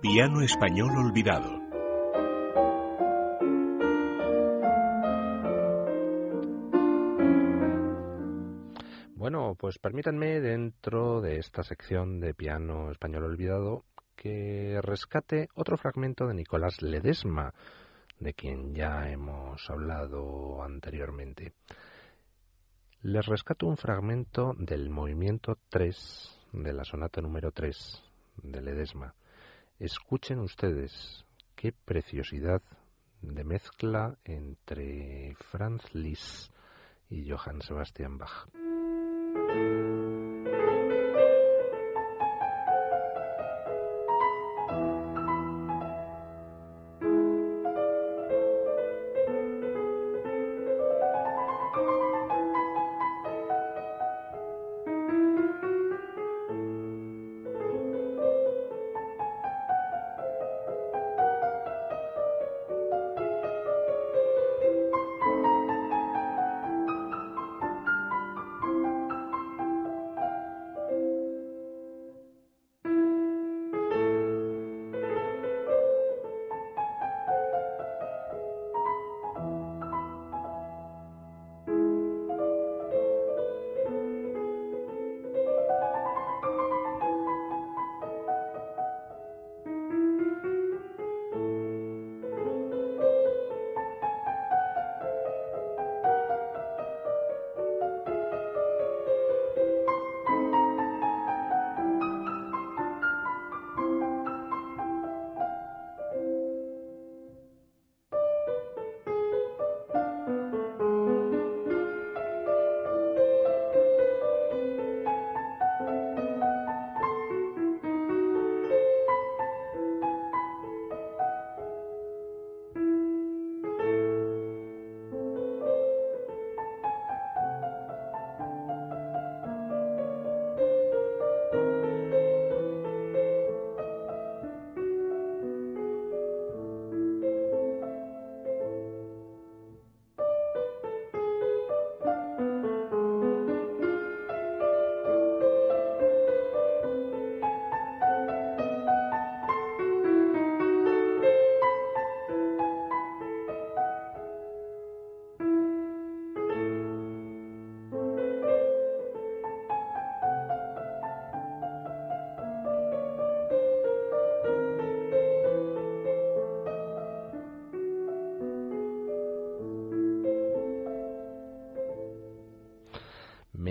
[0.00, 1.50] Piano español olvidado.
[9.16, 13.84] Bueno, pues permítanme dentro de esta sección de piano español olvidado
[14.14, 17.52] que rescate otro fragmento de Nicolás Ledesma,
[18.20, 21.54] de quien ya hemos hablado anteriormente.
[23.02, 28.04] Les rescato un fragmento del movimiento 3 de la sonata número 3
[28.44, 29.12] de Ledesma.
[29.78, 31.24] Escuchen ustedes
[31.54, 32.62] qué preciosidad
[33.22, 36.52] de mezcla entre Franz Liszt
[37.08, 38.48] y Johann Sebastian Bach.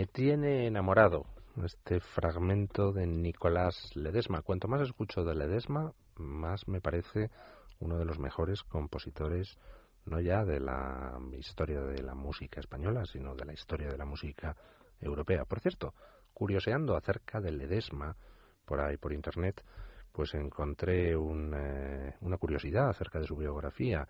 [0.05, 1.25] Tiene enamorado
[1.63, 4.41] este fragmento de Nicolás Ledesma.
[4.41, 7.31] Cuanto más escucho de Ledesma, más me parece
[7.79, 9.57] uno de los mejores compositores,
[10.05, 14.05] no ya de la historia de la música española, sino de la historia de la
[14.05, 14.55] música
[14.99, 15.45] europea.
[15.45, 15.93] Por cierto,
[16.33, 18.17] curioseando acerca de Ledesma,
[18.65, 19.63] por ahí por internet,
[20.11, 24.07] pues encontré eh, una curiosidad acerca de su biografía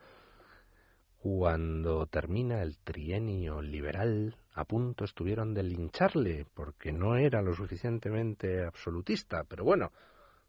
[1.17, 8.63] cuando termina el trienio liberal, a punto estuvieron de lincharle porque no era lo suficientemente
[8.63, 9.91] absolutista, pero bueno,